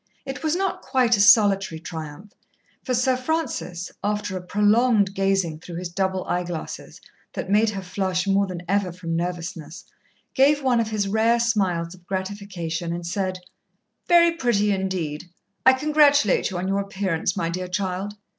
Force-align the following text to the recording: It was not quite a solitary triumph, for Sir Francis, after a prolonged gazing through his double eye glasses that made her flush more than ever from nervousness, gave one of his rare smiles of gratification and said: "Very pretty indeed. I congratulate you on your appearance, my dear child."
It 0.25 0.41
was 0.41 0.55
not 0.55 0.81
quite 0.81 1.15
a 1.15 1.21
solitary 1.21 1.77
triumph, 1.77 2.31
for 2.83 2.95
Sir 2.95 3.15
Francis, 3.15 3.91
after 4.03 4.35
a 4.35 4.41
prolonged 4.41 5.13
gazing 5.13 5.59
through 5.59 5.75
his 5.75 5.89
double 5.89 6.25
eye 6.25 6.43
glasses 6.43 6.99
that 7.33 7.51
made 7.51 7.69
her 7.69 7.83
flush 7.83 8.25
more 8.25 8.47
than 8.47 8.63
ever 8.67 8.91
from 8.91 9.15
nervousness, 9.15 9.85
gave 10.33 10.63
one 10.63 10.79
of 10.79 10.89
his 10.89 11.07
rare 11.07 11.39
smiles 11.39 11.93
of 11.93 12.07
gratification 12.07 12.91
and 12.91 13.05
said: 13.05 13.41
"Very 14.07 14.31
pretty 14.31 14.71
indeed. 14.71 15.25
I 15.67 15.73
congratulate 15.73 16.49
you 16.49 16.57
on 16.57 16.67
your 16.67 16.79
appearance, 16.79 17.37
my 17.37 17.49
dear 17.49 17.67
child." 17.67 18.15